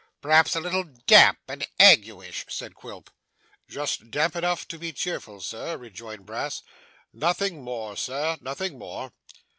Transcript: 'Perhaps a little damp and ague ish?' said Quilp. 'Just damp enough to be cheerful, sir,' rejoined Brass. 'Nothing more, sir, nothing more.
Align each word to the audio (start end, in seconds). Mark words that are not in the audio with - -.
'Perhaps 0.19 0.55
a 0.55 0.59
little 0.59 0.83
damp 0.83 1.37
and 1.47 1.67
ague 1.79 2.07
ish?' 2.09 2.43
said 2.49 2.73
Quilp. 2.73 3.11
'Just 3.69 4.09
damp 4.09 4.35
enough 4.35 4.67
to 4.67 4.79
be 4.79 4.91
cheerful, 4.91 5.39
sir,' 5.39 5.77
rejoined 5.77 6.25
Brass. 6.25 6.63
'Nothing 7.13 7.61
more, 7.63 7.95
sir, 7.95 8.35
nothing 8.41 8.79
more. 8.79 9.13